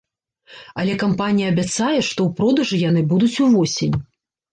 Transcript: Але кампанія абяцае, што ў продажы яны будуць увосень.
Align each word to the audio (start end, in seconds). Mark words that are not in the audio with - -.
Але 0.83 0.93
кампанія 1.03 1.51
абяцае, 1.53 1.99
што 2.07 2.19
ў 2.29 2.39
продажы 2.39 2.79
яны 2.89 3.01
будуць 3.13 3.41
увосень. 3.49 3.95